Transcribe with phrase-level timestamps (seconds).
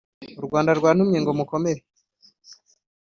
[0.39, 1.81] U Rwanda rwantumye ngo mukomere.